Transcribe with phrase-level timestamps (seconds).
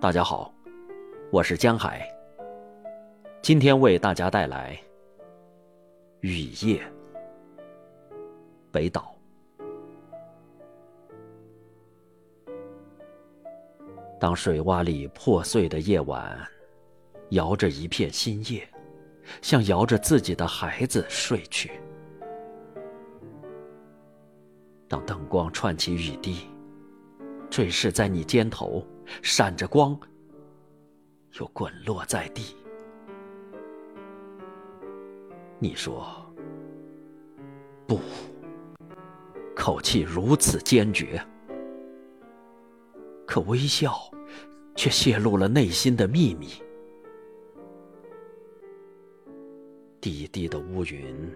[0.00, 0.50] 大家好，
[1.30, 2.10] 我是江海。
[3.42, 4.74] 今天为大家带来
[6.20, 6.82] 《雨夜》，
[8.72, 9.14] 北岛。
[14.18, 16.34] 当水洼里破碎的夜晚，
[17.32, 18.66] 摇着一片新叶，
[19.42, 21.72] 像摇着自己的孩子睡去。
[24.88, 26.48] 当灯光串起雨滴，
[27.50, 28.82] 坠饰在你肩头。
[29.22, 29.98] 闪着光，
[31.38, 32.56] 又滚落在地。
[35.58, 36.06] 你说
[37.86, 38.00] 不，
[39.54, 41.22] 口气如此坚决，
[43.26, 43.98] 可微笑
[44.74, 46.48] 却泄露了内心的秘密。
[50.00, 51.30] 低低的乌云，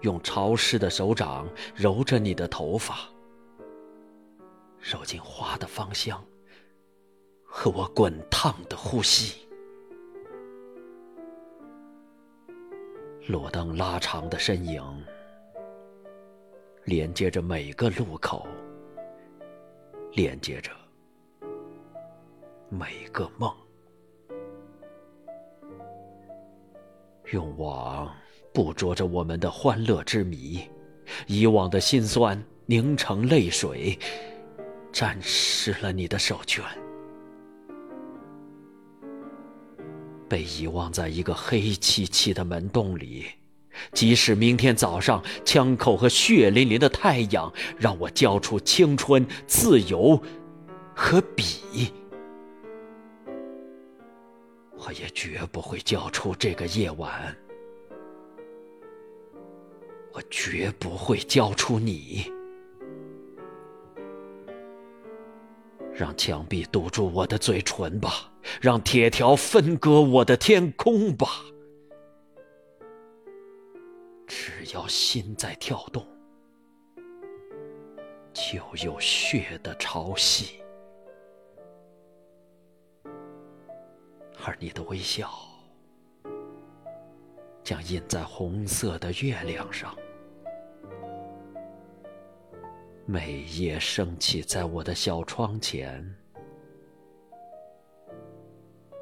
[0.00, 3.08] 用潮湿的手掌揉着你的头发，
[4.80, 6.20] 揉进花的芳香。
[7.62, 9.46] 和我滚烫的呼吸，
[13.26, 14.82] 路灯拉长的身影，
[16.84, 18.48] 连接着每个路口，
[20.14, 20.72] 连接着
[22.70, 23.54] 每个梦。
[27.30, 28.10] 用网
[28.54, 30.66] 捕捉着我们的欢乐之谜，
[31.26, 33.98] 以往的辛酸凝成泪水，
[34.90, 36.62] 沾湿了你的手绢。
[40.30, 43.26] 被遗忘在一个黑漆漆的门洞里，
[43.92, 50.22] 即使明天早上枪口和血淋淋的太阳让我交出青春、自由
[50.94, 51.92] 和笔，
[54.78, 57.36] 我也绝不会交出这个夜晚。
[60.12, 62.30] 我绝不会交出你。
[66.00, 71.26] 让墙壁堵住我的嘴唇吧，让铁条分割我的天空吧。
[74.26, 76.02] 只要心在跳动，
[78.32, 80.52] 就有血的潮汐。
[84.42, 85.30] 而你的微笑，
[87.62, 89.94] 将印在红色的月亮上。
[93.12, 96.14] 每夜升起在我的小窗前，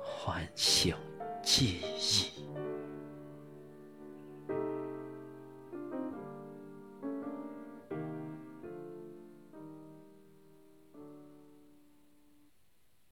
[0.03, 0.97] 唤醒
[1.43, 2.28] 记忆。